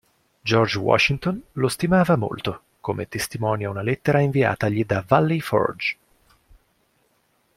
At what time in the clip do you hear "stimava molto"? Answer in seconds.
1.67-2.63